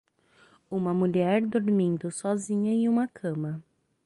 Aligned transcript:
Uma 0.71 0.95
mulher 0.95 1.45
dormindo 1.45 2.09
sozinha 2.09 2.71
em 2.71 2.89
uma 2.89 3.07
cama. 3.07 3.61